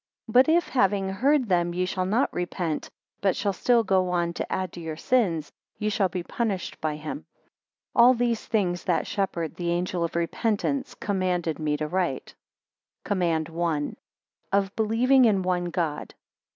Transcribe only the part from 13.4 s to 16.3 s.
I. Of believing in one God.